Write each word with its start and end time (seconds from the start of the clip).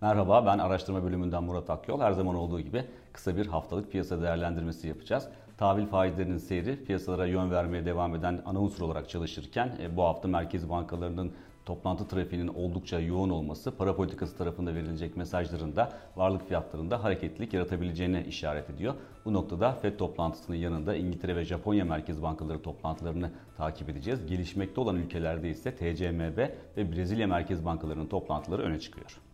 Merhaba 0.00 0.46
ben 0.46 0.58
araştırma 0.58 1.04
bölümünden 1.04 1.44
Murat 1.44 1.70
Akyol. 1.70 2.00
Her 2.00 2.12
zaman 2.12 2.34
olduğu 2.34 2.60
gibi 2.60 2.84
kısa 3.12 3.36
bir 3.36 3.46
haftalık 3.46 3.92
piyasa 3.92 4.22
değerlendirmesi 4.22 4.88
yapacağız. 4.88 5.28
Tahvil 5.56 5.86
faizlerinin 5.86 6.38
seyri 6.38 6.84
piyasalara 6.84 7.26
yön 7.26 7.50
vermeye 7.50 7.84
devam 7.84 8.14
eden 8.14 8.42
ana 8.46 8.60
unsur 8.60 8.82
olarak 8.82 9.08
çalışırken 9.08 9.78
e, 9.82 9.96
bu 9.96 10.02
hafta 10.02 10.28
merkez 10.28 10.70
bankalarının 10.70 11.32
toplantı 11.66 12.08
trafiğinin 12.08 12.48
oldukça 12.48 13.00
yoğun 13.00 13.30
olması 13.30 13.76
para 13.76 13.96
politikası 13.96 14.36
tarafında 14.36 14.74
verilecek 14.74 15.16
mesajların 15.16 15.76
da 15.76 15.92
varlık 16.16 16.48
fiyatlarında 16.48 17.04
hareketlilik 17.04 17.52
yaratabileceğine 17.52 18.24
işaret 18.24 18.70
ediyor. 18.70 18.94
Bu 19.24 19.32
noktada 19.32 19.72
FED 19.72 19.98
toplantısının 19.98 20.56
yanında 20.56 20.96
İngiltere 20.96 21.36
ve 21.36 21.44
Japonya 21.44 21.84
merkez 21.84 22.22
bankaları 22.22 22.62
toplantılarını 22.62 23.30
takip 23.56 23.88
edeceğiz. 23.88 24.26
Gelişmekte 24.26 24.80
olan 24.80 24.96
ülkelerde 24.96 25.50
ise 25.50 25.74
TCMB 25.74 26.38
ve 26.76 26.92
Brezilya 26.92 27.26
merkez 27.26 27.64
bankalarının 27.64 28.06
toplantıları 28.06 28.62
öne 28.62 28.80
çıkıyor. 28.80 29.27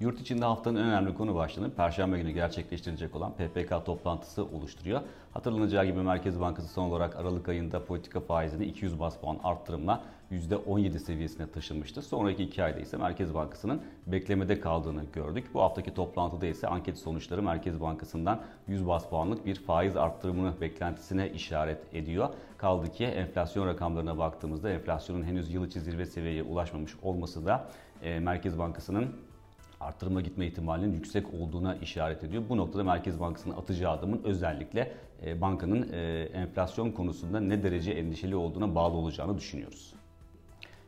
Yurt 0.00 0.20
içinde 0.20 0.44
haftanın 0.44 0.78
en 0.78 0.84
önemli 0.84 1.14
konu 1.14 1.34
başlığını 1.34 1.70
Perşembe 1.70 2.18
günü 2.18 2.30
gerçekleştirecek 2.30 3.16
olan 3.16 3.32
PPK 3.32 3.86
toplantısı 3.86 4.44
oluşturuyor. 4.44 5.00
Hatırlanacağı 5.32 5.86
gibi 5.86 6.02
Merkez 6.02 6.40
Bankası 6.40 6.68
son 6.68 6.84
olarak 6.84 7.16
Aralık 7.16 7.48
ayında 7.48 7.84
politika 7.84 8.20
faizini 8.20 8.64
200 8.64 9.00
bas 9.00 9.16
puan 9.16 9.38
arttırımla 9.44 10.02
%17 10.30 10.98
seviyesine 10.98 11.50
taşınmıştı. 11.50 12.02
Sonraki 12.02 12.42
iki 12.42 12.64
ayda 12.64 12.80
ise 12.80 12.96
Merkez 12.96 13.34
Bankası'nın 13.34 13.82
beklemede 14.06 14.60
kaldığını 14.60 15.04
gördük. 15.12 15.50
Bu 15.54 15.60
haftaki 15.62 15.94
toplantıda 15.94 16.46
ise 16.46 16.68
anket 16.68 16.98
sonuçları 16.98 17.42
Merkez 17.42 17.80
Bankası'ndan 17.80 18.40
100 18.68 18.86
bas 18.86 19.08
puanlık 19.08 19.46
bir 19.46 19.54
faiz 19.54 19.96
arttırımını 19.96 20.60
beklentisine 20.60 21.30
işaret 21.30 21.94
ediyor. 21.94 22.28
Kaldı 22.58 22.92
ki 22.92 23.04
enflasyon 23.04 23.66
rakamlarına 23.66 24.18
baktığımızda 24.18 24.70
enflasyonun 24.70 25.22
henüz 25.22 25.54
yıl 25.54 25.66
içi 25.66 25.80
zirve 25.80 26.06
seviyeye 26.06 26.42
ulaşmamış 26.42 26.92
olması 27.02 27.46
da 27.46 27.68
Merkez 28.20 28.58
Bankası'nın 28.58 29.27
arttırıma 29.80 30.20
gitme 30.20 30.46
ihtimalinin 30.46 30.92
yüksek 30.92 31.34
olduğuna 31.34 31.76
işaret 31.76 32.24
ediyor. 32.24 32.42
Bu 32.48 32.56
noktada 32.56 32.84
Merkez 32.84 33.20
Bankası'nın 33.20 33.56
atacağı 33.56 33.92
adımın 33.92 34.20
özellikle 34.24 34.92
e, 35.24 35.40
bankanın 35.40 35.92
e, 35.92 36.28
enflasyon 36.34 36.90
konusunda 36.90 37.40
ne 37.40 37.62
derece 37.62 37.92
endişeli 37.92 38.36
olduğuna 38.36 38.74
bağlı 38.74 38.96
olacağını 38.96 39.38
düşünüyoruz. 39.38 39.92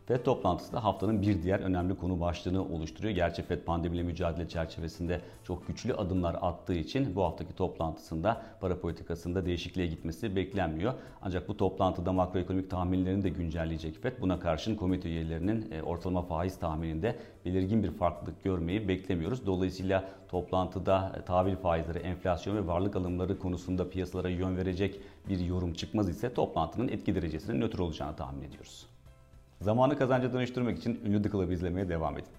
FED 0.07 0.25
toplantısı 0.25 0.73
da 0.73 0.85
haftanın 0.85 1.23
bir 1.23 1.43
diğer 1.43 1.61
önemli 1.61 1.97
konu 1.97 2.21
başlığını 2.21 2.65
oluşturuyor. 2.65 3.15
Gerçi 3.15 3.43
FED 3.43 3.63
pandemiyle 3.65 4.03
mücadele 4.03 4.49
çerçevesinde 4.49 5.21
çok 5.45 5.67
güçlü 5.67 5.95
adımlar 5.95 6.37
attığı 6.41 6.75
için 6.75 7.17
bu 7.17 7.25
haftaki 7.25 7.57
toplantısında 7.57 8.43
para 8.61 8.81
politikasında 8.81 9.47
değişikliğe 9.47 9.87
gitmesi 9.87 10.37
beklenmiyor. 10.37 10.95
Ancak 11.23 11.49
bu 11.49 11.57
toplantıda 11.57 12.13
makroekonomik 12.13 12.71
tahminlerini 12.71 13.25
de 13.25 13.29
güncelleyecek 13.29 14.03
FED. 14.03 14.21
Buna 14.21 14.41
karşın 14.41 14.77
komite 14.77 15.09
üyelerinin 15.09 15.71
e, 15.73 15.83
ortalama 15.83 16.23
faiz 16.23 16.59
tahmininde 16.59 17.19
belirgin 17.45 17.83
bir 17.83 17.91
farklılık 17.91 18.45
görmeyi 18.45 18.89
beklemiyoruz. 18.89 19.47
Dolayısıyla 19.47 20.05
toplantıda 20.29 21.13
e, 21.19 21.25
tahvil 21.25 21.57
faizleri, 21.57 21.99
enflasyon 21.99 22.57
ve 22.57 22.67
varlık 22.67 22.97
alımları 22.97 23.39
konusunda 23.39 23.91
piyasalara 23.91 24.29
yön 24.29 24.57
verecek 24.57 25.01
bir 25.29 25.41
yorum 25.41 25.73
çıkmaz 25.73 26.09
ise 26.09 26.35
toplantının 26.35 26.89
etki 26.89 27.15
derecesinin 27.15 27.61
nötr 27.61 27.79
olacağını 27.79 28.17
tahmin 28.17 28.43
ediyoruz. 28.43 28.87
Zamanı 29.61 29.99
kazanca 29.99 30.33
dönüştürmek 30.33 30.79
için 30.79 31.01
ünlü 31.05 31.23
The 31.23 31.31
Club'ı 31.31 31.53
izlemeye 31.53 31.89
devam 31.89 32.19
edin. 32.19 32.31